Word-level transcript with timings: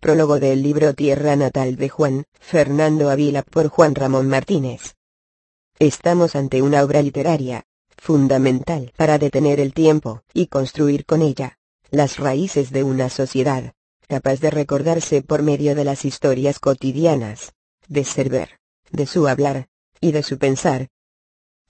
Prólogo 0.00 0.38
del 0.38 0.62
libro 0.62 0.94
Tierra 0.94 1.34
Natal 1.34 1.74
de 1.74 1.88
Juan 1.88 2.24
Fernando 2.38 3.10
Ávila 3.10 3.42
por 3.42 3.66
Juan 3.66 3.96
Ramón 3.96 4.28
Martínez. 4.28 4.94
Estamos 5.80 6.36
ante 6.36 6.62
una 6.62 6.84
obra 6.84 7.02
literaria, 7.02 7.64
fundamental 7.96 8.92
para 8.96 9.18
detener 9.18 9.58
el 9.58 9.74
tiempo 9.74 10.22
y 10.32 10.46
construir 10.46 11.04
con 11.04 11.20
ella 11.20 11.58
las 11.90 12.18
raíces 12.18 12.70
de 12.70 12.84
una 12.84 13.10
sociedad, 13.10 13.72
capaz 14.06 14.38
de 14.38 14.52
recordarse 14.52 15.20
por 15.22 15.42
medio 15.42 15.74
de 15.74 15.82
las 15.82 16.04
historias 16.04 16.60
cotidianas, 16.60 17.54
de 17.88 18.04
ser 18.04 18.28
ver, 18.28 18.60
de 18.92 19.04
su 19.04 19.26
hablar, 19.26 19.66
y 20.00 20.12
de 20.12 20.22
su 20.22 20.38
pensar. 20.38 20.90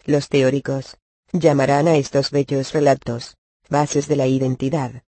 Los 0.05 0.29
teóricos 0.29 0.99
llamarán 1.33 1.89
a 1.89 1.97
estos 1.97 2.31
bellos 2.31 2.75
relatos, 2.75 3.39
bases 3.71 4.07
de 4.07 4.17
la 4.17 4.27
identidad. 4.27 5.03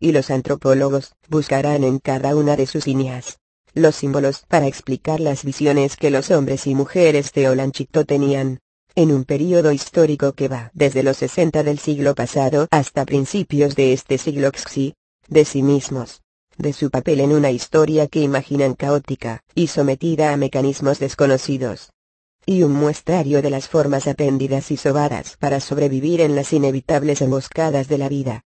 Y 0.00 0.12
los 0.12 0.30
antropólogos 0.30 1.12
buscarán 1.28 1.84
en 1.84 1.98
cada 1.98 2.36
una 2.36 2.56
de 2.56 2.66
sus 2.66 2.86
líneas 2.86 3.38
los 3.74 3.96
símbolos 3.96 4.44
para 4.48 4.66
explicar 4.66 5.20
las 5.20 5.44
visiones 5.44 5.96
que 5.96 6.10
los 6.10 6.30
hombres 6.30 6.66
y 6.66 6.74
mujeres 6.74 7.32
de 7.32 7.48
Olanchito 7.48 8.04
tenían, 8.04 8.60
en 8.94 9.12
un 9.12 9.24
período 9.24 9.72
histórico 9.72 10.32
que 10.32 10.48
va 10.48 10.70
desde 10.74 11.02
los 11.02 11.18
60 11.18 11.62
del 11.62 11.78
siglo 11.78 12.14
pasado 12.14 12.66
hasta 12.70 13.04
principios 13.04 13.76
de 13.76 13.92
este 13.92 14.18
siglo 14.18 14.50
XI, 14.50 14.94
de 15.28 15.44
sí 15.44 15.62
mismos, 15.62 16.22
de 16.56 16.72
su 16.72 16.90
papel 16.90 17.20
en 17.20 17.32
una 17.32 17.50
historia 17.50 18.08
que 18.08 18.20
imaginan 18.20 18.74
caótica 18.74 19.44
y 19.54 19.68
sometida 19.68 20.32
a 20.32 20.36
mecanismos 20.36 20.98
desconocidos. 20.98 21.92
Y 22.44 22.62
un 22.62 22.72
muestrario 22.72 23.42
de 23.42 23.50
las 23.50 23.68
formas 23.68 24.06
apéndidas 24.06 24.70
y 24.70 24.78
sobadas 24.78 25.36
para 25.36 25.60
sobrevivir 25.60 26.22
en 26.22 26.34
las 26.34 26.52
inevitables 26.52 27.20
emboscadas 27.20 27.88
de 27.88 27.98
la 27.98 28.08
vida. 28.08 28.44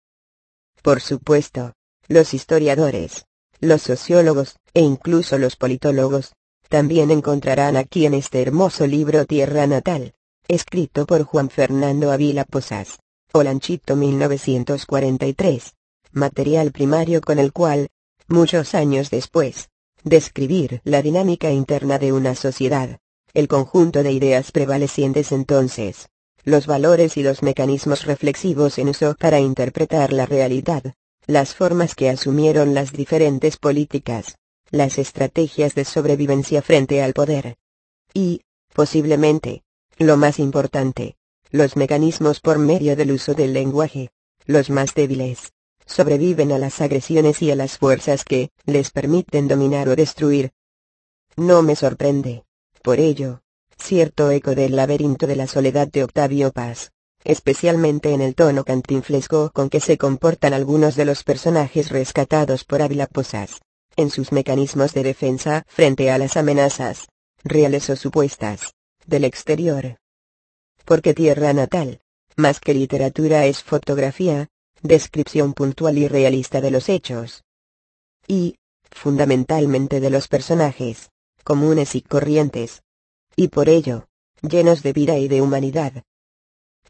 Por 0.83 1.01
supuesto, 1.01 1.75
los 2.09 2.35
historiadores, 2.35 3.27
los 3.61 3.83
sociólogos, 3.83 4.57
e 4.75 4.81
incluso 4.81 5.39
los 5.39 5.55
politólogos, 5.55 6.35
también 6.69 7.13
encontrarán 7.13 7.77
aquí 7.77 8.05
en 8.07 8.15
este 8.15 8.43
hermoso 8.43 8.87
libro 8.87 9.25
Tierra 9.25 9.67
Natal, 9.69 10.15
escrito 10.49 11.07
por 11.07 11.23
Juan 11.23 11.51
Fernando 11.51 12.11
Ávila 12.11 12.45
Posas, 12.45 12.99
Olanchito 13.33 13.95
1943, 13.95 15.75
material 16.11 16.73
primario 16.73 17.21
con 17.21 17.39
el 17.39 17.53
cual, 17.53 17.89
muchos 18.27 18.75
años 18.75 19.11
después, 19.11 19.69
describir 20.03 20.81
la 20.83 21.01
dinámica 21.01 21.53
interna 21.53 21.99
de 21.99 22.13
una 22.13 22.35
sociedad, 22.35 22.99
el 23.35 23.47
conjunto 23.47 24.03
de 24.03 24.11
ideas 24.11 24.51
prevalecientes 24.51 25.31
entonces, 25.31 26.09
los 26.45 26.67
valores 26.67 27.17
y 27.17 27.23
los 27.23 27.43
mecanismos 27.43 28.05
reflexivos 28.05 28.79
en 28.79 28.89
uso 28.89 29.15
para 29.19 29.41
interpretar 29.41 30.13
la 30.13 30.27
realidad, 30.27 30.95
las 31.27 31.55
formas 31.55 31.95
que 31.95 32.11
asumieron 32.11 32.75
las 32.75 32.93
diferentes 32.93 33.57
políticas, 33.57 34.39
las 34.71 34.99
estrategias 34.99 35.75
de 35.75 35.85
sobrevivencia 35.85 36.63
frente 36.63 37.03
al 37.03 37.13
poder. 37.13 37.57
Y, 38.13 38.43
posiblemente, 38.73 39.63
lo 39.99 40.17
más 40.17 40.39
importante, 40.39 41.17
los 41.51 41.77
mecanismos 41.77 42.41
por 42.41 42.59
medio 42.59 42.97
del 42.97 43.13
uso 43.13 43.35
del 43.35 43.53
lenguaje, 43.53 44.11
los 44.47 44.71
más 44.71 44.95
débiles, 44.95 45.53
sobreviven 45.87 46.51
a 46.53 46.59
las 46.59 46.81
agresiones 46.81 47.43
y 47.43 47.51
a 47.51 47.57
las 47.57 47.79
fuerzas 47.79 48.25
que 48.25 48.51
les 48.65 48.91
permiten 48.91 49.49
dominar 49.49 49.89
o 49.89 49.97
destruir. 49.97 50.53
No 51.37 51.63
me 51.63 51.77
sorprende, 51.77 52.45
por 52.83 52.99
ello, 52.99 53.43
cierto 53.83 54.31
eco 54.31 54.55
del 54.55 54.77
laberinto 54.77 55.27
de 55.27 55.37
la 55.37 55.47
soledad 55.47 55.89
de 55.89 56.05
Octavio 56.05 56.53
Paz, 56.53 56.93
especialmente 57.25 58.13
en 58.13 58.21
el 58.21 58.35
tono 58.35 58.65
cantinflesco 58.65 59.51
con 59.53 59.69
que 59.69 59.81
se 59.81 59.99
comportan 59.99 60.55
algunos 60.55 60.97
de 60.97 61.05
los 61.05 61.25
personajes 61.25 61.91
rescatados 61.91 62.65
por 62.65 62.83
Ávila 62.83 63.07
Posas, 63.07 63.61
en 63.97 64.11
sus 64.11 64.33
mecanismos 64.33 64.95
de 64.95 65.03
defensa 65.03 65.65
frente 65.69 66.11
a 66.11 66.19
las 66.19 66.37
amenazas, 66.37 67.09
reales 67.45 67.91
o 67.91 67.97
supuestas, 67.97 68.75
del 69.07 69.25
exterior. 69.25 69.99
Porque 70.85 71.15
tierra 71.15 71.53
natal, 71.53 72.01
más 72.37 72.61
que 72.61 72.75
literatura 72.75 73.47
es 73.47 73.63
fotografía, 73.63 74.49
descripción 74.83 75.55
puntual 75.55 75.99
y 75.99 76.09
realista 76.09 76.61
de 76.61 76.71
los 76.71 76.89
hechos. 76.89 77.45
Y, 78.27 78.57
fundamentalmente 78.91 80.01
de 80.01 80.11
los 80.11 80.29
personajes, 80.29 81.11
comunes 81.45 81.95
y 81.95 82.03
corrientes. 82.03 82.83
Y 83.37 83.49
por 83.49 83.69
ello, 83.69 84.09
llenos 84.43 84.83
de 84.83 84.93
vida 84.93 85.19
y 85.19 85.29
de 85.29 85.41
humanidad. 85.41 86.05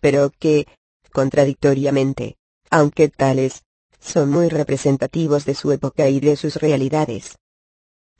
Pero 0.00 0.30
que, 0.30 0.66
contradictoriamente, 1.12 2.36
aunque 2.70 3.08
tales, 3.08 3.62
son 4.00 4.30
muy 4.30 4.48
representativos 4.48 5.44
de 5.44 5.54
su 5.54 5.70
época 5.72 6.08
y 6.08 6.20
de 6.20 6.36
sus 6.36 6.56
realidades. 6.56 7.38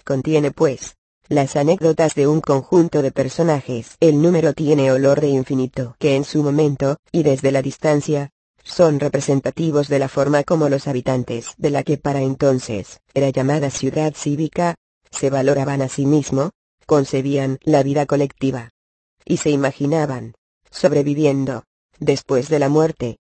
Contiene 0.05 0.51
pues, 0.51 0.97
las 1.29 1.57
anécdotas 1.57 2.15
de 2.15 2.27
un 2.27 2.41
conjunto 2.41 3.03
de 3.03 3.11
personajes. 3.11 3.97
El 4.01 4.21
número 4.21 4.53
tiene 4.53 4.93
olor 4.93 5.21
de 5.21 5.29
infinito 5.29 5.97
que 5.99 6.15
en 6.15 6.25
su 6.25 6.43
momento, 6.43 6.99
y 7.11 7.23
desde 7.23 7.51
la 7.51 7.63
distancia, 7.63 8.31
son 8.63 9.01
representativos 9.01 9.89
de 9.89 9.99
la 9.99 10.09
forma 10.09 10.45
como 10.45 10.69
los 10.69 10.87
habitantes 10.87 11.55
de 11.57 11.71
la 11.71 11.83
que 11.83 11.99
para 11.99 12.21
entonces 12.21 13.01
era 13.15 13.31
llamada 13.31 13.71
ciudad 13.71 14.15
cívica, 14.15 14.77
se 15.11 15.31
valoraban 15.31 15.83
a 15.83 15.89
sí 15.89 16.07
mismo, 16.07 16.51
concebían 16.87 17.59
la 17.63 17.83
vida 17.83 18.07
colectiva. 18.07 18.71
Y 19.25 19.39
se 19.39 19.51
imaginaban, 19.51 20.35
sobreviviendo, 20.71 21.65
después 21.99 22.49
de 22.49 22.59
la 22.59 22.69
muerte. 22.69 23.19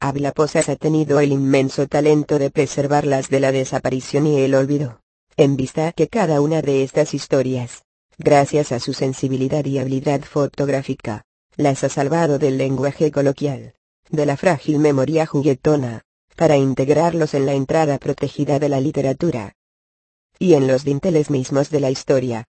Ávila 0.00 0.32
Posas 0.32 0.68
ha 0.68 0.76
tenido 0.76 1.18
el 1.20 1.32
inmenso 1.32 1.88
talento 1.88 2.38
de 2.38 2.50
preservarlas 2.50 3.28
de 3.30 3.40
la 3.40 3.52
desaparición 3.52 4.26
y 4.26 4.40
el 4.40 4.54
olvido. 4.54 5.00
En 5.36 5.56
vista 5.56 5.92
que 5.92 6.08
cada 6.08 6.40
una 6.40 6.62
de 6.62 6.82
estas 6.82 7.14
historias, 7.14 7.82
gracias 8.16 8.72
a 8.72 8.80
su 8.80 8.92
sensibilidad 8.92 9.64
y 9.64 9.78
habilidad 9.78 10.22
fotográfica, 10.22 11.24
las 11.56 11.82
ha 11.84 11.88
salvado 11.88 12.38
del 12.38 12.58
lenguaje 12.58 13.10
coloquial 13.10 13.74
de 14.10 14.26
la 14.26 14.36
frágil 14.36 14.78
memoria 14.78 15.26
juguetona, 15.26 16.02
para 16.34 16.56
integrarlos 16.56 17.34
en 17.34 17.46
la 17.46 17.54
entrada 17.54 17.98
protegida 17.98 18.58
de 18.58 18.68
la 18.68 18.80
literatura. 18.80 19.54
Y 20.38 20.54
en 20.54 20.66
los 20.66 20.84
dinteles 20.84 21.30
mismos 21.30 21.70
de 21.70 21.80
la 21.80 21.90
historia. 21.90 22.44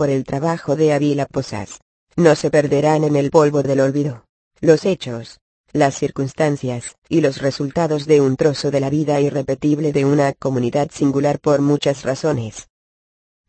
Por 0.00 0.08
el 0.08 0.24
trabajo 0.24 0.76
de 0.76 0.94
Ávila 0.94 1.26
Posas, 1.26 1.78
no 2.16 2.34
se 2.34 2.50
perderán 2.50 3.04
en 3.04 3.16
el 3.16 3.30
polvo 3.30 3.62
del 3.62 3.80
olvido, 3.80 4.24
los 4.62 4.86
hechos, 4.86 5.40
las 5.74 5.94
circunstancias, 5.94 6.96
y 7.10 7.20
los 7.20 7.42
resultados 7.42 8.06
de 8.06 8.22
un 8.22 8.38
trozo 8.38 8.70
de 8.70 8.80
la 8.80 8.88
vida 8.88 9.20
irrepetible 9.20 9.92
de 9.92 10.06
una 10.06 10.32
comunidad 10.32 10.88
singular 10.90 11.38
por 11.38 11.60
muchas 11.60 12.04
razones. 12.04 12.70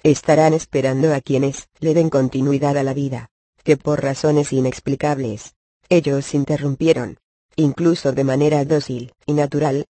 Estarán 0.03 0.53
esperando 0.53 1.13
a 1.13 1.21
quienes 1.21 1.69
le 1.79 1.93
den 1.93 2.09
continuidad 2.09 2.77
a 2.77 2.83
la 2.83 2.93
vida, 2.93 3.29
que 3.63 3.77
por 3.77 4.03
razones 4.03 4.51
inexplicables, 4.51 5.53
ellos 5.87 6.33
interrumpieron, 6.33 7.15
incluso 7.55 8.11
de 8.11 8.25
manera 8.25 8.65
dócil 8.65 9.13
y 9.25 9.31
natural. 9.31 9.85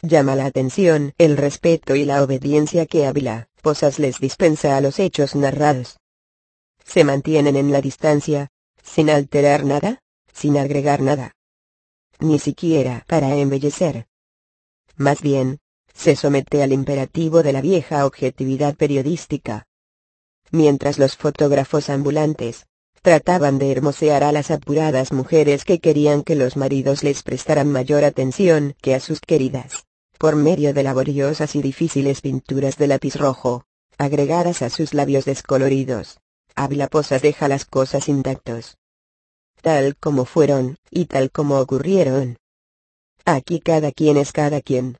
Llama 0.00 0.36
la 0.36 0.46
atención 0.46 1.12
el 1.18 1.36
respeto 1.36 1.96
y 1.96 2.04
la 2.04 2.22
obediencia 2.22 2.86
que 2.86 3.04
Ávila 3.04 3.48
Les 3.98 4.18
dispensa 4.18 4.76
a 4.76 4.80
los 4.80 4.98
hechos 4.98 5.36
narrados. 5.36 5.96
Se 6.84 7.04
mantienen 7.04 7.54
en 7.54 7.70
la 7.70 7.80
distancia, 7.80 8.48
sin 8.82 9.08
alterar 9.08 9.64
nada, 9.64 10.00
sin 10.32 10.58
agregar 10.58 11.00
nada. 11.00 11.36
Ni 12.18 12.40
siquiera 12.40 13.04
para 13.06 13.36
embellecer. 13.36 14.08
Más 14.96 15.22
bien, 15.22 15.60
se 15.94 16.16
somete 16.16 16.64
al 16.64 16.72
imperativo 16.72 17.44
de 17.44 17.52
la 17.52 17.60
vieja 17.60 18.04
objetividad 18.04 18.74
periodística. 18.74 19.68
Mientras 20.50 20.98
los 20.98 21.16
fotógrafos 21.16 21.88
ambulantes, 21.88 22.66
trataban 23.00 23.58
de 23.58 23.70
hermosear 23.70 24.24
a 24.24 24.32
las 24.32 24.50
apuradas 24.50 25.12
mujeres 25.12 25.64
que 25.64 25.78
querían 25.78 26.24
que 26.24 26.34
los 26.34 26.56
maridos 26.56 27.04
les 27.04 27.22
prestaran 27.22 27.70
mayor 27.70 28.02
atención 28.02 28.74
que 28.82 28.96
a 28.96 29.00
sus 29.00 29.20
queridas, 29.20 29.86
por 30.22 30.36
medio 30.36 30.72
de 30.72 30.84
laboriosas 30.84 31.56
y 31.56 31.62
difíciles 31.62 32.20
pinturas 32.20 32.76
de 32.76 32.86
lápiz 32.86 33.16
rojo, 33.16 33.64
agregadas 33.98 34.62
a 34.62 34.70
sus 34.70 34.94
labios 34.94 35.24
descoloridos. 35.24 36.20
Ávila 36.54 36.86
Posas 36.86 37.22
deja 37.22 37.48
las 37.48 37.64
cosas 37.64 38.08
intactos. 38.08 38.76
Tal 39.62 39.96
como 39.96 40.24
fueron, 40.24 40.76
y 40.92 41.06
tal 41.06 41.32
como 41.32 41.58
ocurrieron. 41.58 42.36
Aquí 43.24 43.58
cada 43.58 43.90
quien 43.90 44.16
es 44.16 44.30
cada 44.30 44.60
quien. 44.60 44.96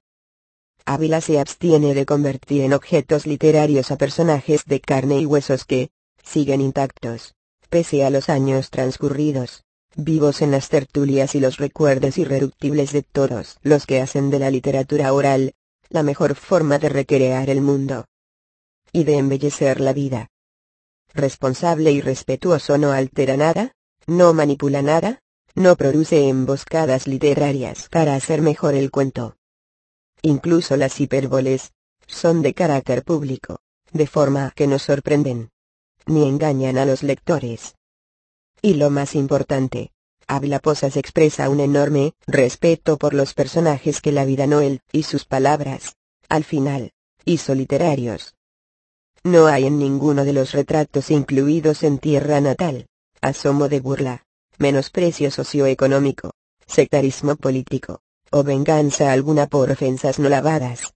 Ávila 0.86 1.20
se 1.20 1.38
abstiene 1.38 1.94
de 1.94 2.04
convertir 2.04 2.62
en 2.62 2.72
objetos 2.72 3.24
literarios 3.24 3.92
a 3.92 3.96
personajes 3.96 4.64
de 4.64 4.80
carne 4.80 5.20
y 5.20 5.26
huesos 5.26 5.64
que, 5.64 5.90
siguen 6.24 6.60
intactos 6.60 7.36
pese 7.70 8.04
a 8.04 8.10
los 8.10 8.28
años 8.28 8.70
transcurridos, 8.70 9.62
vivos 9.96 10.42
en 10.42 10.50
las 10.50 10.68
tertulias 10.68 11.34
y 11.34 11.40
los 11.40 11.58
recuerdos 11.58 12.18
irreductibles 12.18 12.92
de 12.92 13.02
todos 13.02 13.58
los 13.62 13.86
que 13.86 14.00
hacen 14.00 14.30
de 14.30 14.38
la 14.38 14.50
literatura 14.50 15.12
oral, 15.12 15.54
la 15.88 16.02
mejor 16.02 16.34
forma 16.34 16.78
de 16.78 16.88
recrear 16.88 17.50
el 17.50 17.60
mundo 17.60 18.06
y 18.92 19.04
de 19.04 19.16
embellecer 19.16 19.80
la 19.80 19.92
vida. 19.92 20.28
Responsable 21.14 21.92
y 21.92 22.00
respetuoso 22.00 22.78
no 22.78 22.92
altera 22.92 23.36
nada, 23.36 23.72
no 24.06 24.32
manipula 24.34 24.82
nada, 24.82 25.20
no 25.54 25.76
produce 25.76 26.28
emboscadas 26.28 27.06
literarias 27.06 27.88
para 27.90 28.14
hacer 28.14 28.42
mejor 28.42 28.74
el 28.74 28.90
cuento. 28.90 29.36
Incluso 30.22 30.76
las 30.76 31.00
hipérboles, 31.00 31.72
son 32.06 32.42
de 32.42 32.54
carácter 32.54 33.02
público, 33.02 33.60
de 33.92 34.06
forma 34.06 34.52
que 34.54 34.66
no 34.66 34.78
sorprenden 34.78 35.50
ni 36.06 36.26
engañan 36.26 36.78
a 36.78 36.84
los 36.84 37.02
lectores. 37.02 37.76
Y 38.62 38.74
lo 38.74 38.90
más 38.90 39.16
importante, 39.16 39.90
Habla 40.28 40.60
Posas 40.60 40.96
expresa 40.96 41.50
un 41.50 41.58
enorme 41.58 42.14
respeto 42.28 42.96
por 42.96 43.12
los 43.12 43.34
personajes 43.34 44.00
que 44.00 44.12
la 44.12 44.24
vida 44.24 44.46
Noel 44.46 44.80
y 44.92 45.02
sus 45.02 45.24
palabras, 45.24 45.96
al 46.28 46.44
final, 46.44 46.92
hizo 47.24 47.56
literarios. 47.56 48.36
No 49.24 49.46
hay 49.46 49.66
en 49.66 49.78
ninguno 49.78 50.24
de 50.24 50.32
los 50.32 50.52
retratos 50.52 51.10
incluidos 51.10 51.82
en 51.82 51.98
Tierra 51.98 52.40
Natal, 52.40 52.86
asomo 53.20 53.68
de 53.68 53.80
burla, 53.80 54.24
menosprecio 54.58 55.32
socioeconómico, 55.32 56.30
sectarismo 56.66 57.34
político, 57.34 58.00
o 58.30 58.44
venganza 58.44 59.12
alguna 59.12 59.48
por 59.48 59.72
ofensas 59.72 60.20
no 60.20 60.28
lavadas. 60.28 60.94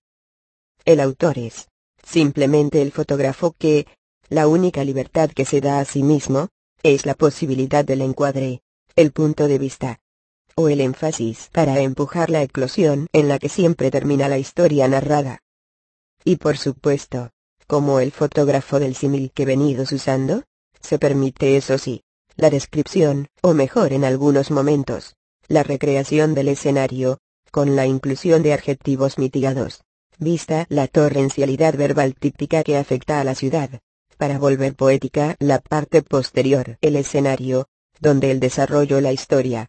El 0.84 1.00
autor 1.00 1.36
es, 1.38 1.68
simplemente 2.02 2.80
el 2.80 2.92
fotógrafo 2.92 3.56
que, 3.58 3.86
la 4.28 4.46
única 4.46 4.84
libertad 4.84 5.30
que 5.30 5.44
se 5.44 5.60
da 5.60 5.80
a 5.80 5.84
sí 5.84 6.02
mismo, 6.02 6.48
es 6.82 7.06
la 7.06 7.14
posibilidad 7.14 7.84
del 7.84 8.00
encuadre, 8.00 8.62
el 8.94 9.12
punto 9.12 9.48
de 9.48 9.58
vista 9.58 10.00
o 10.58 10.70
el 10.70 10.80
énfasis 10.80 11.50
para 11.52 11.80
empujar 11.80 12.30
la 12.30 12.42
eclosión 12.42 13.08
en 13.12 13.28
la 13.28 13.38
que 13.38 13.50
siempre 13.50 13.90
termina 13.90 14.26
la 14.26 14.38
historia 14.38 14.88
narrada. 14.88 15.42
Y 16.24 16.36
por 16.36 16.56
supuesto, 16.56 17.30
como 17.66 18.00
el 18.00 18.10
fotógrafo 18.10 18.80
del 18.80 18.94
símil 18.94 19.30
que 19.32 19.44
venidos 19.44 19.92
usando, 19.92 20.44
se 20.80 20.98
permite 20.98 21.58
eso 21.58 21.76
sí, 21.76 22.04
la 22.36 22.48
descripción, 22.48 23.28
o 23.42 23.52
mejor 23.52 23.92
en 23.92 24.04
algunos 24.04 24.50
momentos, 24.50 25.14
la 25.46 25.62
recreación 25.62 26.34
del 26.34 26.48
escenario, 26.48 27.18
con 27.50 27.76
la 27.76 27.86
inclusión 27.86 28.42
de 28.42 28.54
adjetivos 28.54 29.18
mitigados, 29.18 29.82
vista 30.18 30.64
la 30.70 30.88
torrencialidad 30.88 31.76
verbal 31.76 32.14
típica 32.14 32.64
que 32.64 32.78
afecta 32.78 33.20
a 33.20 33.24
la 33.24 33.34
ciudad, 33.34 33.80
para 34.16 34.38
volver 34.38 34.74
poética 34.74 35.36
la 35.38 35.58
parte 35.60 36.02
posterior, 36.02 36.78
el 36.80 36.96
escenario, 36.96 37.68
donde 38.00 38.30
el 38.30 38.40
desarrollo 38.40 39.00
la 39.00 39.12
historia. 39.12 39.68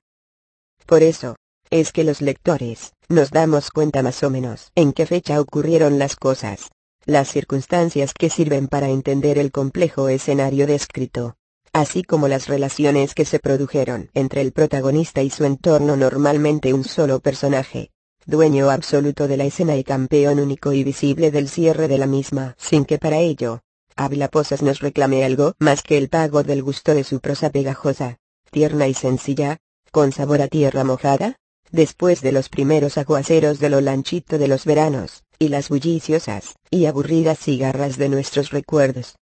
Por 0.85 1.03
eso, 1.03 1.35
es 1.69 1.91
que 1.91 2.03
los 2.03 2.21
lectores, 2.21 2.93
nos 3.09 3.31
damos 3.31 3.71
cuenta 3.71 4.01
más 4.03 4.23
o 4.23 4.29
menos 4.29 4.71
en 4.75 4.93
qué 4.93 5.05
fecha 5.05 5.39
ocurrieron 5.39 5.99
las 5.99 6.15
cosas, 6.15 6.71
las 7.05 7.29
circunstancias 7.29 8.13
que 8.13 8.29
sirven 8.29 8.67
para 8.67 8.89
entender 8.89 9.37
el 9.37 9.51
complejo 9.51 10.09
escenario 10.09 10.67
descrito, 10.67 11.35
así 11.73 12.03
como 12.03 12.27
las 12.27 12.47
relaciones 12.47 13.13
que 13.13 13.25
se 13.25 13.39
produjeron 13.39 14.09
entre 14.13 14.41
el 14.41 14.51
protagonista 14.51 15.21
y 15.21 15.29
su 15.29 15.45
entorno 15.45 15.95
normalmente 15.95 16.73
un 16.73 16.83
solo 16.83 17.19
personaje, 17.19 17.91
dueño 18.25 18.69
absoluto 18.69 19.27
de 19.27 19.37
la 19.37 19.45
escena 19.45 19.75
y 19.77 19.83
campeón 19.83 20.39
único 20.39 20.73
y 20.73 20.83
visible 20.83 21.31
del 21.31 21.49
cierre 21.49 21.87
de 21.87 21.97
la 21.97 22.07
misma, 22.07 22.55
sin 22.57 22.83
que 22.83 22.97
para 22.97 23.19
ello, 23.19 23.61
Ávila 23.99 24.27
Posas 24.27 24.61
nos 24.61 24.79
reclame 24.79 25.25
algo 25.25 25.55
más 25.57 25.81
que 25.81 25.97
el 25.97 26.07
pago 26.07 26.43
del 26.43 26.61
gusto 26.61 26.93
de 26.93 27.03
su 27.03 27.19
prosa 27.19 27.49
pegajosa, 27.49 28.19
tierna 28.51 28.87
y 28.87 28.93
sencilla, 28.93 29.57
con 29.91 30.11
sabor 30.11 30.43
a 30.43 30.47
tierra 30.47 30.83
mojada, 30.83 31.37
después 31.71 32.21
de 32.21 32.31
los 32.31 32.47
primeros 32.47 32.99
aguaceros 32.99 33.59
de 33.59 33.69
lo 33.69 33.81
lanchito 33.81 34.37
de 34.37 34.47
los 34.47 34.65
veranos, 34.65 35.23
y 35.39 35.47
las 35.47 35.69
bulliciosas 35.69 36.57
y 36.69 36.85
aburridas 36.85 37.39
cigarras 37.39 37.97
de 37.97 38.09
nuestros 38.09 38.51
recuerdos. 38.51 39.15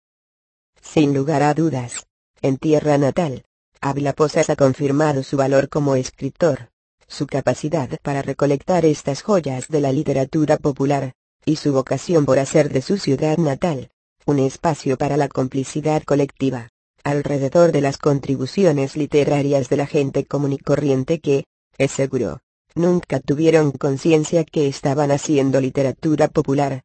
Sin 0.81 1.13
lugar 1.13 1.41
a 1.41 1.53
dudas, 1.53 2.07
en 2.41 2.57
tierra 2.57 2.97
natal, 2.97 3.45
Ávila 3.79 4.11
Posas 4.11 4.49
ha 4.49 4.57
confirmado 4.57 5.23
su 5.23 5.37
valor 5.37 5.69
como 5.69 5.95
escritor, 5.95 6.69
su 7.07 7.27
capacidad 7.27 7.89
para 8.01 8.21
recolectar 8.21 8.83
estas 8.83 9.21
joyas 9.21 9.69
de 9.69 9.79
la 9.79 9.93
literatura 9.93 10.57
popular, 10.57 11.13
y 11.45 11.55
su 11.55 11.71
vocación 11.71 12.25
por 12.25 12.39
hacer 12.39 12.69
de 12.69 12.81
su 12.81 12.97
ciudad 12.97 13.37
natal, 13.37 13.89
un 14.27 14.39
espacio 14.39 14.97
para 14.97 15.17
la 15.17 15.29
complicidad 15.29 16.01
colectiva, 16.03 16.69
alrededor 17.03 17.71
de 17.71 17.81
las 17.81 17.99
contribuciones 17.99 18.95
literarias 18.95 19.69
de 19.69 19.77
la 19.77 19.85
gente 19.85 20.25
común 20.25 20.53
y 20.53 20.57
corriente 20.57 21.19
que, 21.19 21.45
es 21.77 21.91
seguro, 21.91 22.39
nunca 22.73 23.19
tuvieron 23.19 23.71
conciencia 23.71 24.43
que 24.43 24.67
estaban 24.67 25.11
haciendo 25.11 25.61
literatura 25.61 26.27
popular. 26.27 26.81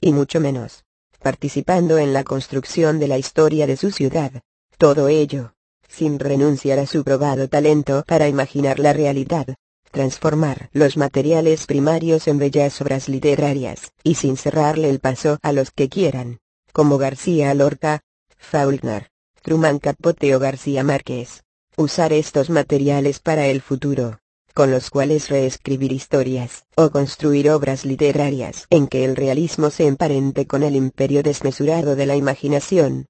Y 0.00 0.12
mucho 0.12 0.40
menos, 0.40 0.82
participando 1.22 1.96
en 1.98 2.12
la 2.12 2.24
construcción 2.24 2.98
de 2.98 3.06
la 3.06 3.18
historia 3.18 3.68
de 3.68 3.76
su 3.76 3.92
ciudad, 3.92 4.32
todo 4.78 5.06
ello, 5.06 5.52
sin 5.86 6.18
renunciar 6.18 6.80
a 6.80 6.86
su 6.86 7.04
probado 7.04 7.46
talento 7.46 8.02
para 8.04 8.26
imaginar 8.26 8.80
la 8.80 8.92
realidad, 8.92 9.46
transformar 9.92 10.70
los 10.72 10.96
materiales 10.96 11.66
primarios 11.66 12.26
en 12.26 12.38
bellas 12.38 12.80
obras 12.80 13.08
literarias, 13.08 13.92
y 14.02 14.16
sin 14.16 14.36
cerrarle 14.36 14.90
el 14.90 14.98
paso 14.98 15.38
a 15.42 15.52
los 15.52 15.70
que 15.70 15.88
quieran 15.88 16.40
como 16.78 16.96
García 16.96 17.52
Lorca, 17.54 18.02
Faulkner, 18.36 19.10
Truman 19.42 19.80
Capote 19.80 20.36
o 20.36 20.38
García 20.38 20.84
Márquez. 20.84 21.42
Usar 21.76 22.12
estos 22.12 22.50
materiales 22.50 23.18
para 23.18 23.48
el 23.48 23.62
futuro, 23.62 24.20
con 24.54 24.70
los 24.70 24.88
cuales 24.88 25.28
reescribir 25.28 25.90
historias, 25.90 26.66
o 26.76 26.90
construir 26.90 27.50
obras 27.50 27.84
literarias 27.84 28.68
en 28.70 28.86
que 28.86 29.04
el 29.04 29.16
realismo 29.16 29.70
se 29.70 29.88
emparente 29.88 30.46
con 30.46 30.62
el 30.62 30.76
imperio 30.76 31.24
desmesurado 31.24 31.96
de 31.96 32.06
la 32.06 32.14
imaginación. 32.14 33.06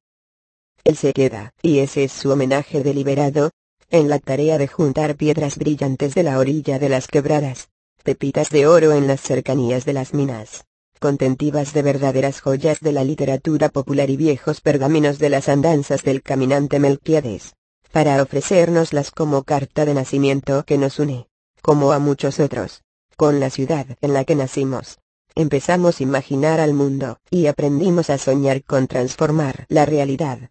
Él 0.83 0.97
se 0.97 1.13
queda, 1.13 1.53
y 1.61 1.81
ese 1.81 2.05
es 2.05 2.13
su 2.13 2.31
homenaje 2.31 2.83
deliberado, 2.83 3.51
en 3.91 4.09
la 4.09 4.19
tarea 4.19 4.57
de 4.57 4.67
juntar 4.67 5.15
piedras 5.15 5.59
brillantes 5.59 6.15
de 6.15 6.23
la 6.23 6.39
orilla 6.39 6.79
de 6.79 6.89
las 6.89 7.07
quebradas, 7.07 7.69
pepitas 8.03 8.49
de 8.49 8.67
oro 8.67 8.95
en 8.95 9.07
las 9.07 9.21
cercanías 9.21 9.85
de 9.85 9.93
las 9.93 10.15
minas, 10.15 10.65
contentivas 10.99 11.73
de 11.73 11.83
verdaderas 11.83 12.41
joyas 12.41 12.81
de 12.81 12.93
la 12.93 13.05
literatura 13.05 13.69
popular 13.69 14.11
y 14.11 14.17
viejos 14.17 14.61
pergaminos 14.61 15.19
de 15.19 15.31
las 15.31 15.49
andanzas 15.49 16.03
del 16.03 16.23
caminante 16.23 16.79
Melquiades, 16.79 17.55
para 17.93 18.23
ofrecérnoslas 18.23 19.11
como 19.11 19.45
carta 19.45 19.85
de 19.85 19.95
nacimiento 19.95 20.65
que 20.65 20.79
nos 20.79 20.99
une, 20.99 21.29
como 21.63 21.93
a 21.93 21.99
muchos 21.99 22.41
otros, 22.41 22.83
con 23.17 23.41
la 23.41 23.51
ciudad 23.51 23.87
en 24.01 24.13
la 24.13 24.25
que 24.25 24.35
nacimos. 24.35 24.99
Empezamos 25.35 26.01
a 26.01 26.03
imaginar 26.03 26.61
al 26.61 26.75
mundo, 26.75 27.19
y 27.31 27.47
aprendimos 27.47 28.11
a 28.11 28.19
soñar 28.19 28.63
con 28.65 28.89
transformar 28.89 29.67
la 29.69 29.87
realidad. 29.87 30.51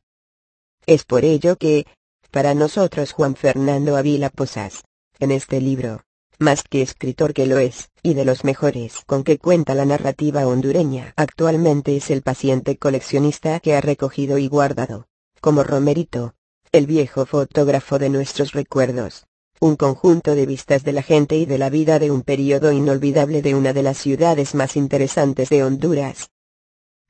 Es 0.86 1.04
por 1.04 1.26
ello 1.26 1.58
que, 1.58 1.86
para 2.32 2.54
nosotros 2.54 3.12
Juan 3.12 3.36
Fernando 3.36 3.98
Avila 3.98 4.30
Posas, 4.30 4.84
en 5.20 5.32
este 5.32 5.60
libro, 5.60 6.04
más 6.40 6.64
que 6.64 6.82
escritor 6.82 7.34
que 7.34 7.48
lo 7.48 7.58
es, 7.58 7.90
y 8.04 8.14
de 8.14 8.26
los 8.26 8.44
mejores 8.44 9.04
con 9.06 9.24
que 9.24 9.38
cuenta 9.38 9.76
la 9.76 9.86
narrativa 9.86 10.48
hondureña. 10.48 11.14
Actualmente 11.16 11.98
es 11.98 12.12
el 12.12 12.22
paciente 12.22 12.78
coleccionista 12.78 13.60
que 13.60 13.76
ha 13.76 13.82
recogido 13.82 14.38
y 14.38 14.48
guardado, 14.48 15.08
como 15.42 15.64
Romerito, 15.64 16.36
el 16.72 16.86
viejo 16.86 17.26
fotógrafo 17.26 17.98
de 17.98 18.10
nuestros 18.10 18.52
recuerdos, 18.52 19.26
un 19.60 19.76
conjunto 19.76 20.36
de 20.36 20.46
vistas 20.46 20.84
de 20.84 20.94
la 20.94 21.02
gente 21.02 21.38
y 21.38 21.46
de 21.46 21.58
la 21.58 21.70
vida 21.70 21.98
de 21.98 22.12
un 22.12 22.22
periodo 22.22 22.72
inolvidable 22.72 23.42
de 23.42 23.56
una 23.56 23.74
de 23.74 23.84
las 23.84 23.98
ciudades 23.98 24.54
más 24.54 24.76
interesantes 24.76 25.50
de 25.50 25.64
Honduras. 25.64 26.30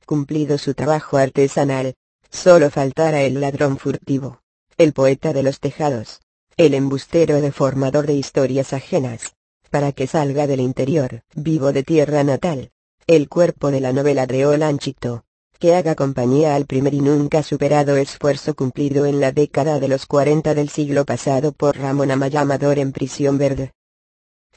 Cumplido 0.06 0.56
su 0.56 0.74
trabajo 0.74 1.18
artesanal, 1.18 1.94
solo 2.30 2.70
faltara 2.70 3.22
el 3.22 3.40
ladrón 3.40 3.78
furtivo, 3.78 4.40
el 4.78 4.92
poeta 4.94 5.32
de 5.32 5.42
los 5.42 5.60
tejados, 5.60 6.20
el 6.58 6.74
embustero 6.74 7.40
deformador 7.40 8.08
de 8.08 8.14
historias 8.14 8.72
ajenas, 8.72 9.36
para 9.70 9.92
que 9.92 10.08
salga 10.08 10.48
del 10.48 10.58
interior, 10.58 11.22
vivo 11.36 11.72
de 11.72 11.84
tierra 11.84 12.24
natal, 12.24 12.72
el 13.06 13.28
cuerpo 13.28 13.70
de 13.70 13.80
la 13.80 13.92
novela 13.92 14.26
de 14.26 14.44
Olanchito, 14.44 15.22
que 15.60 15.76
haga 15.76 15.94
compañía 15.94 16.56
al 16.56 16.66
primer 16.66 16.94
y 16.94 17.00
nunca 17.00 17.44
superado 17.44 17.96
esfuerzo 17.96 18.56
cumplido 18.56 19.06
en 19.06 19.20
la 19.20 19.30
década 19.30 19.78
de 19.78 19.86
los 19.86 20.06
40 20.06 20.52
del 20.54 20.68
siglo 20.68 21.04
pasado 21.04 21.52
por 21.52 21.78
Ramón 21.78 22.10
Amaya 22.10 22.40
Amador 22.40 22.80
en 22.80 22.90
Prisión 22.90 23.38
Verde. 23.38 23.72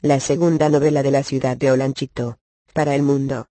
La 0.00 0.18
segunda 0.18 0.68
novela 0.68 1.04
de 1.04 1.12
la 1.12 1.22
ciudad 1.22 1.56
de 1.56 1.70
Olanchito, 1.70 2.38
para 2.72 2.96
el 2.96 3.02
mundo. 3.04 3.46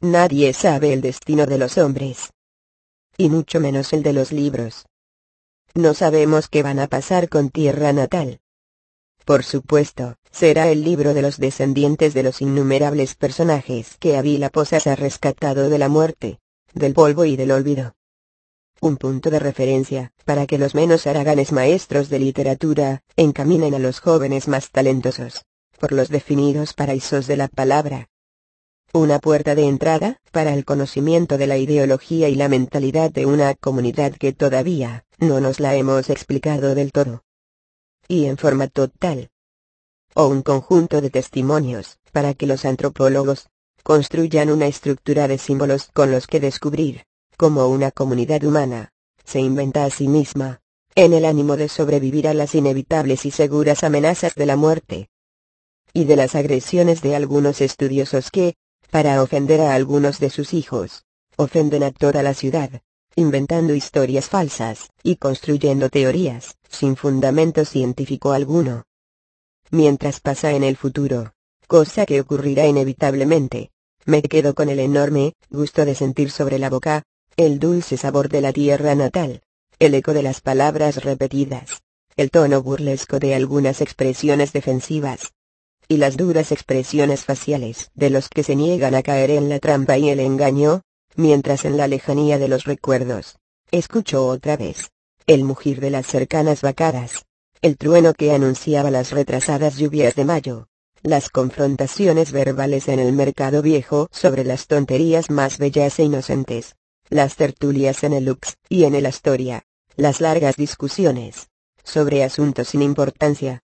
Nadie 0.00 0.52
sabe 0.54 0.92
el 0.92 1.02
destino 1.02 1.46
de 1.46 1.58
los 1.58 1.78
hombres. 1.78 2.32
Y 3.16 3.28
mucho 3.28 3.60
menos 3.60 3.92
el 3.92 4.02
de 4.02 4.12
los 4.12 4.32
libros. 4.32 4.86
No 5.74 5.94
sabemos 5.94 6.48
qué 6.48 6.64
van 6.64 6.80
a 6.80 6.88
pasar 6.88 7.28
con 7.28 7.50
Tierra 7.50 7.92
Natal. 7.92 8.40
Por 9.24 9.44
supuesto, 9.44 10.16
será 10.32 10.68
el 10.68 10.82
libro 10.82 11.14
de 11.14 11.22
los 11.22 11.38
descendientes 11.38 12.12
de 12.12 12.24
los 12.24 12.40
innumerables 12.40 13.14
personajes 13.14 13.96
que 14.00 14.16
Avila 14.16 14.48
Posas 14.48 14.88
ha 14.88 14.96
rescatado 14.96 15.68
de 15.68 15.78
la 15.78 15.88
muerte, 15.88 16.40
del 16.74 16.92
polvo 16.94 17.24
y 17.24 17.36
del 17.36 17.52
olvido. 17.52 17.94
Un 18.80 18.96
punto 18.96 19.30
de 19.30 19.38
referencia, 19.38 20.12
para 20.24 20.46
que 20.46 20.58
los 20.58 20.74
menos 20.74 21.06
haraganes 21.06 21.52
maestros 21.52 22.08
de 22.08 22.18
literatura, 22.18 23.02
encaminen 23.14 23.74
a 23.74 23.78
los 23.78 24.00
jóvenes 24.00 24.48
más 24.48 24.70
talentosos, 24.70 25.44
por 25.78 25.92
los 25.92 26.08
definidos 26.08 26.72
paraísos 26.72 27.28
de 27.28 27.36
la 27.36 27.46
palabra, 27.46 28.08
una 28.92 29.20
puerta 29.20 29.54
de 29.54 29.66
entrada, 29.66 30.16
para 30.32 30.54
el 30.54 30.64
conocimiento 30.64 31.38
de 31.38 31.46
la 31.46 31.58
ideología 31.58 32.28
y 32.28 32.34
la 32.34 32.48
mentalidad 32.48 33.10
de 33.10 33.26
una 33.26 33.54
comunidad 33.54 34.12
que 34.12 34.32
todavía, 34.32 35.04
no 35.18 35.40
nos 35.40 35.60
la 35.60 35.76
hemos 35.76 36.10
explicado 36.10 36.74
del 36.74 36.90
todo. 36.90 37.22
Y 38.08 38.26
en 38.26 38.36
forma 38.36 38.66
total. 38.66 39.30
O 40.14 40.26
un 40.26 40.42
conjunto 40.42 41.00
de 41.00 41.10
testimonios, 41.10 41.98
para 42.10 42.34
que 42.34 42.46
los 42.46 42.64
antropólogos, 42.64 43.48
construyan 43.84 44.50
una 44.50 44.66
estructura 44.66 45.28
de 45.28 45.38
símbolos 45.38 45.90
con 45.92 46.10
los 46.10 46.26
que 46.26 46.40
descubrir, 46.40 47.04
como 47.36 47.68
una 47.68 47.92
comunidad 47.92 48.42
humana, 48.42 48.90
se 49.24 49.40
inventa 49.40 49.84
a 49.84 49.90
sí 49.90 50.08
misma, 50.08 50.60
en 50.96 51.12
el 51.12 51.24
ánimo 51.24 51.56
de 51.56 51.68
sobrevivir 51.68 52.26
a 52.26 52.34
las 52.34 52.56
inevitables 52.56 53.24
y 53.24 53.30
seguras 53.30 53.84
amenazas 53.84 54.34
de 54.34 54.46
la 54.46 54.56
muerte 54.56 55.08
y 55.92 56.04
de 56.04 56.16
las 56.16 56.34
agresiones 56.34 57.02
de 57.02 57.16
algunos 57.16 57.60
estudiosos 57.60 58.30
que, 58.30 58.54
para 58.90 59.22
ofender 59.22 59.60
a 59.60 59.74
algunos 59.74 60.18
de 60.18 60.30
sus 60.30 60.52
hijos, 60.52 61.04
ofenden 61.36 61.82
a 61.82 61.90
toda 61.90 62.22
la 62.22 62.34
ciudad, 62.34 62.82
inventando 63.16 63.74
historias 63.74 64.28
falsas, 64.28 64.90
y 65.02 65.16
construyendo 65.16 65.88
teorías, 65.88 66.56
sin 66.68 66.96
fundamento 66.96 67.64
científico 67.64 68.32
alguno. 68.32 68.84
Mientras 69.70 70.20
pasa 70.20 70.52
en 70.52 70.64
el 70.64 70.76
futuro, 70.76 71.32
cosa 71.66 72.04
que 72.04 72.20
ocurrirá 72.20 72.66
inevitablemente, 72.66 73.70
me 74.04 74.22
quedo 74.22 74.54
con 74.54 74.68
el 74.68 74.80
enorme 74.80 75.34
gusto 75.50 75.84
de 75.84 75.94
sentir 75.94 76.30
sobre 76.30 76.58
la 76.58 76.70
boca, 76.70 77.04
el 77.36 77.58
dulce 77.58 77.96
sabor 77.96 78.28
de 78.28 78.40
la 78.40 78.52
tierra 78.52 78.94
natal, 78.94 79.42
el 79.78 79.94
eco 79.94 80.12
de 80.12 80.22
las 80.22 80.40
palabras 80.40 81.04
repetidas, 81.04 81.82
el 82.16 82.30
tono 82.30 82.62
burlesco 82.62 83.18
de 83.18 83.34
algunas 83.34 83.80
expresiones 83.80 84.52
defensivas, 84.52 85.32
y 85.90 85.96
las 85.96 86.16
duras 86.16 86.52
expresiones 86.52 87.24
faciales 87.24 87.90
de 87.96 88.10
los 88.10 88.28
que 88.28 88.44
se 88.44 88.54
niegan 88.54 88.94
a 88.94 89.02
caer 89.02 89.32
en 89.32 89.48
la 89.48 89.58
trampa 89.58 89.98
y 89.98 90.08
el 90.08 90.20
engaño, 90.20 90.82
mientras 91.16 91.64
en 91.64 91.76
la 91.76 91.88
lejanía 91.88 92.38
de 92.38 92.46
los 92.46 92.62
recuerdos, 92.62 93.38
escucho 93.72 94.24
otra 94.24 94.56
vez, 94.56 94.92
el 95.26 95.42
mugir 95.42 95.80
de 95.80 95.90
las 95.90 96.06
cercanas 96.06 96.62
vacadas, 96.62 97.24
el 97.60 97.76
trueno 97.76 98.14
que 98.14 98.30
anunciaba 98.30 98.92
las 98.92 99.10
retrasadas 99.10 99.78
lluvias 99.78 100.14
de 100.14 100.24
mayo, 100.24 100.68
las 101.02 101.28
confrontaciones 101.28 102.30
verbales 102.30 102.86
en 102.86 103.00
el 103.00 103.12
mercado 103.12 103.60
viejo 103.60 104.06
sobre 104.12 104.44
las 104.44 104.68
tonterías 104.68 105.28
más 105.28 105.58
bellas 105.58 105.98
e 105.98 106.04
inocentes, 106.04 106.76
las 107.08 107.34
tertulias 107.34 108.04
en 108.04 108.12
el 108.12 108.26
Lux 108.26 108.58
y 108.68 108.84
en 108.84 108.94
el 108.94 109.06
Astoria, 109.06 109.64
las 109.96 110.20
largas 110.20 110.54
discusiones 110.54 111.48
sobre 111.82 112.22
asuntos 112.22 112.68
sin 112.68 112.82
importancia, 112.82 113.60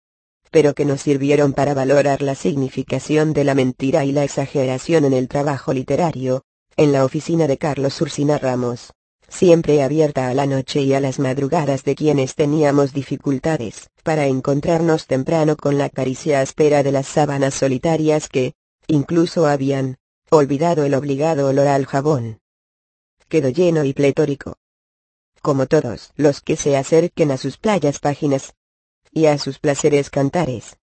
pero 0.55 0.73
que 0.77 0.85
nos 0.85 1.01
sirvieron 1.01 1.53
para 1.53 1.75
valorar 1.75 2.23
la 2.23 2.37
significación 2.37 3.33
de 3.33 3.43
la 3.43 3.57
mentira 3.57 4.05
y 4.05 4.13
la 4.13 4.23
exageración 4.23 5.05
en 5.05 5.13
el 5.13 5.27
trabajo 5.27 5.73
literario, 5.73 6.45
en 6.77 6.93
la 6.93 7.05
oficina 7.05 7.49
de 7.49 7.59
Carlos 7.59 8.01
Ursina 8.01 8.39
Ramos, 8.39 8.93
siempre 9.29 9.83
abierta 9.83 10.29
a 10.29 10.35
la 10.35 10.47
noche 10.47 10.83
y 10.83 10.95
a 10.95 11.01
las 11.01 11.19
madrugadas 11.19 11.83
de 11.83 11.97
quienes 11.97 12.37
teníamos 12.37 12.93
dificultades, 12.93 13.91
para 14.05 14.29
encontrarnos 14.29 15.09
temprano 15.09 15.57
con 15.57 15.77
la 15.77 15.91
caricia 15.91 16.41
áspera 16.41 16.85
de 16.85 16.93
las 16.93 17.09
sábanas 17.09 17.55
solitarias 17.55 18.29
que, 18.29 18.53
incluso 18.87 19.49
habían, 19.49 19.97
olvidado 20.31 20.85
el 20.85 20.95
obligado 20.95 21.49
olor 21.49 21.67
al 21.67 21.87
jabón. 21.87 22.39
Quedó 23.29 23.49
lleno 23.49 23.83
y 23.83 23.93
pletórico. 23.93 24.55
Como 25.43 25.67
todos 25.67 26.13
los 26.15 26.41
que 26.41 26.55
se 26.55 26.77
acerquen 26.77 27.33
a 27.33 27.39
sus 27.39 27.59
playas 27.59 27.99
páginas, 27.99 28.55
y 29.15 29.27
a 29.27 29.39
sus 29.39 29.61
placeres 29.61 30.11
cantares. 30.11 30.77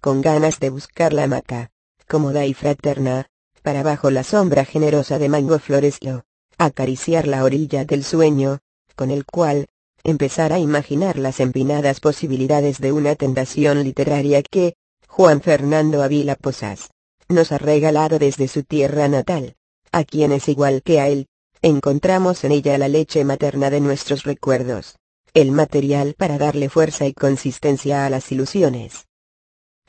Con 0.00 0.20
ganas 0.20 0.58
de 0.58 0.68
buscar 0.68 1.12
la 1.12 1.22
hamaca, 1.22 1.70
cómoda 2.08 2.44
y 2.44 2.54
fraterna, 2.54 3.30
para 3.62 3.84
bajo 3.84 4.10
la 4.10 4.24
sombra 4.24 4.64
generosa 4.64 5.20
de 5.20 5.28
Mango 5.28 5.60
Floresio, 5.60 6.24
acariciar 6.58 7.28
la 7.28 7.44
orilla 7.44 7.84
del 7.84 8.02
sueño, 8.02 8.58
con 8.96 9.12
el 9.12 9.24
cual, 9.24 9.68
empezar 10.02 10.52
a 10.52 10.58
imaginar 10.58 11.18
las 11.18 11.38
empinadas 11.38 12.00
posibilidades 12.00 12.80
de 12.80 12.90
una 12.90 13.14
tentación 13.14 13.82
literaria 13.84 14.42
que, 14.42 14.74
Juan 15.06 15.40
Fernando 15.40 16.02
Avila 16.02 16.34
Posas, 16.34 16.90
nos 17.28 17.52
ha 17.52 17.58
regalado 17.58 18.18
desde 18.18 18.48
su 18.48 18.64
tierra 18.64 19.06
natal, 19.06 19.54
a 19.92 20.02
quienes 20.02 20.48
igual 20.48 20.82
que 20.82 21.00
a 21.00 21.08
él, 21.08 21.28
encontramos 21.62 22.42
en 22.42 22.52
ella 22.52 22.76
la 22.76 22.88
leche 22.88 23.24
materna 23.24 23.70
de 23.70 23.80
nuestros 23.80 24.24
recuerdos 24.24 24.96
el 25.36 25.52
material 25.52 26.14
para 26.14 26.38
darle 26.38 26.70
fuerza 26.70 27.04
y 27.04 27.12
consistencia 27.12 28.06
a 28.06 28.08
las 28.08 28.32
ilusiones. 28.32 29.06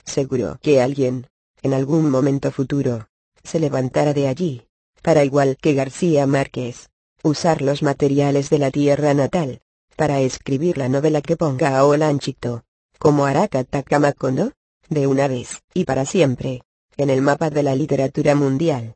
Seguro 0.04 0.60
que 0.62 0.82
alguien, 0.82 1.27
en 1.62 1.74
algún 1.74 2.10
momento 2.12 2.51
futuro, 2.51 3.08
se 3.46 3.62
levantará 3.62 4.13
de 4.13 4.27
allí, 4.27 4.68
para 5.01 5.24
igual 5.24 5.56
que 5.56 5.74
García 5.74 6.27
Márquez, 6.27 6.89
usar 7.24 7.62
los 7.62 7.82
materiales 7.82 8.50
de 8.50 8.60
la 8.60 8.72
tierra 8.72 9.13
natal, 9.13 9.62
para 9.96 10.20
escribir 10.20 10.77
la 10.77 10.89
novela 10.89 11.22
que 11.22 11.38
ponga 11.38 11.77
a 11.77 11.86
Olanchito, 11.86 12.66
como 13.00 13.25
hará 13.25 13.48
Catacamacondo, 13.48 14.51
de 14.89 15.08
una 15.08 15.30
vez 15.30 15.62
y 15.74 15.86
para 15.86 16.04
siempre, 16.04 16.63
en 16.98 17.10
el 17.10 17.22
mapa 17.22 17.50
de 17.50 17.63
la 17.63 17.74
literatura 17.74 18.36
mundial. 18.36 18.96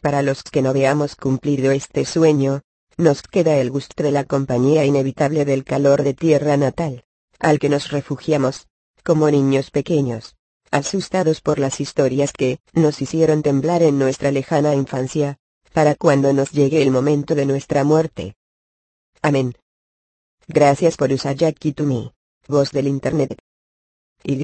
Para 0.00 0.22
los 0.22 0.44
que 0.44 0.62
no 0.62 0.72
veamos 0.72 1.16
cumplido 1.16 1.72
este 1.72 2.04
sueño, 2.04 2.62
nos 2.96 3.22
queda 3.22 3.56
el 3.58 3.70
gusto 3.70 4.02
de 4.02 4.10
la 4.10 4.24
compañía 4.24 4.84
inevitable 4.84 5.44
del 5.44 5.64
calor 5.64 6.02
de 6.02 6.14
tierra 6.14 6.56
natal, 6.56 7.04
al 7.38 7.58
que 7.58 7.68
nos 7.68 7.90
refugiamos, 7.90 8.68
como 9.04 9.30
niños 9.30 9.70
pequeños, 9.70 10.36
asustados 10.70 11.40
por 11.40 11.58
las 11.58 11.80
historias 11.80 12.32
que 12.32 12.60
nos 12.72 13.02
hicieron 13.02 13.42
temblar 13.42 13.82
en 13.82 13.98
nuestra 13.98 14.30
lejana 14.30 14.74
infancia, 14.74 15.38
para 15.72 15.94
cuando 15.94 16.32
nos 16.32 16.52
llegue 16.52 16.82
el 16.82 16.90
momento 16.90 17.34
de 17.34 17.44
nuestra 17.44 17.84
muerte. 17.84 18.34
Amén. 19.20 19.54
Gracias 20.48 20.96
por 20.96 21.10
to 21.14 21.84
Me, 21.84 22.12
voz 22.48 22.70
del 22.70 22.88
Internet. 22.88 23.38
Y 24.22 24.36